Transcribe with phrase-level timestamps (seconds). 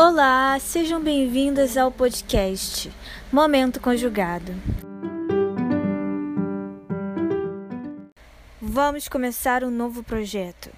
[0.00, 2.88] Olá, sejam bem-vindas ao podcast
[3.32, 4.54] Momento Conjugado.
[8.62, 10.70] Vamos começar um novo projeto.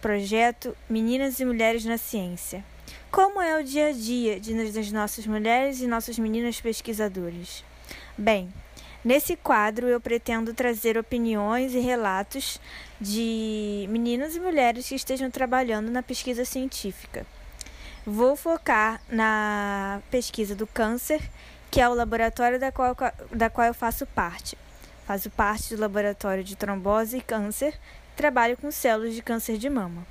[0.00, 2.64] Projeto Meninas e Mulheres na Ciência.
[3.12, 7.62] Como é o dia a dia de, das nossas mulheres e nossas meninas pesquisadoras?
[8.18, 8.52] Bem,
[9.04, 12.60] nesse quadro eu pretendo trazer opiniões e relatos
[13.00, 17.24] de meninas e mulheres que estejam trabalhando na pesquisa científica.
[18.06, 21.22] Vou focar na pesquisa do câncer,
[21.70, 22.94] que é o laboratório da qual,
[23.32, 24.58] da qual eu faço parte.
[25.06, 27.78] Faço parte do laboratório de trombose e câncer,
[28.14, 30.06] trabalho com células de câncer de mama.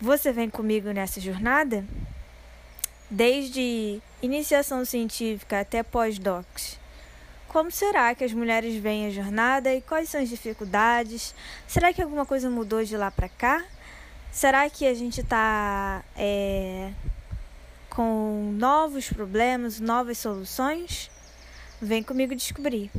[0.00, 1.84] Você vem comigo nessa jornada?
[3.08, 6.80] Desde iniciação científica até pós-docs.
[7.46, 11.34] Como será que as mulheres veem a jornada e quais são as dificuldades?
[11.68, 13.64] Será que alguma coisa mudou de lá para cá?
[14.32, 16.94] Será que a gente está é,
[17.90, 21.10] com novos problemas, novas soluções?
[21.82, 22.92] Vem comigo descobrir.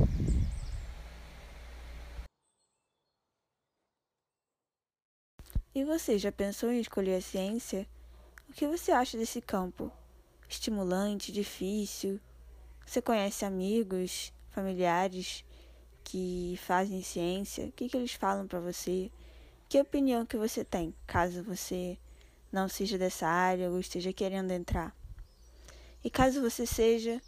[5.74, 7.88] E você já pensou em escolher a ciência?
[8.50, 9.90] O que você acha desse campo?
[10.46, 12.20] Estimulante, difícil?
[12.84, 15.42] Você conhece amigos, familiares
[16.04, 17.64] que fazem ciência?
[17.64, 19.10] O que, que eles falam para você?
[19.72, 21.96] Que opinião que você tem, caso você
[22.52, 24.94] não seja dessa área ou esteja querendo entrar?
[26.04, 27.22] E caso você seja,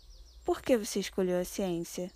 [0.45, 2.11] por que você escolheu a ciência?